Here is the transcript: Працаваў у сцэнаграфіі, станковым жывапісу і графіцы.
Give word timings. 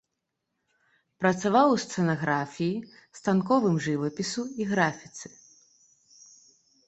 Працаваў 1.23 1.67
у 1.73 1.75
сцэнаграфіі, 1.83 2.79
станковым 3.19 3.75
жывапісу 3.87 4.41
і 4.65 4.67
графіцы. 4.73 5.27